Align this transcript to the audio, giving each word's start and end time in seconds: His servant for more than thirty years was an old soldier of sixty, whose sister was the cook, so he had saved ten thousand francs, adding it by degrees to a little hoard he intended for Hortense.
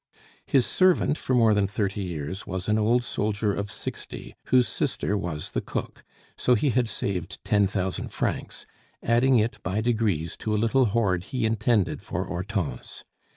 His 0.47 0.65
servant 0.65 1.15
for 1.19 1.35
more 1.35 1.53
than 1.53 1.67
thirty 1.67 2.01
years 2.01 2.47
was 2.47 2.67
an 2.67 2.79
old 2.79 3.03
soldier 3.03 3.53
of 3.53 3.69
sixty, 3.69 4.33
whose 4.45 4.67
sister 4.67 5.15
was 5.15 5.51
the 5.51 5.61
cook, 5.61 6.03
so 6.35 6.55
he 6.55 6.71
had 6.71 6.89
saved 6.89 7.37
ten 7.45 7.67
thousand 7.67 8.07
francs, 8.09 8.65
adding 9.03 9.37
it 9.37 9.61
by 9.61 9.79
degrees 9.79 10.35
to 10.37 10.55
a 10.55 10.57
little 10.57 10.85
hoard 10.85 11.25
he 11.25 11.45
intended 11.45 12.01
for 12.01 12.23
Hortense. 12.25 13.03